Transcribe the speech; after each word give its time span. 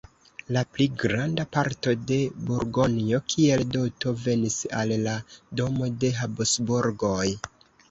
La 0.55 0.61
pli 0.77 0.85
granda 1.01 1.43
parto 1.57 1.93
de 2.11 2.17
Burgonjo 2.47 3.21
kiel 3.35 3.63
doto 3.77 4.15
venis 4.25 4.59
al 4.81 4.97
la 5.05 5.15
domo 5.63 5.93
de 6.07 6.13
Habsburgoj. 6.25 7.25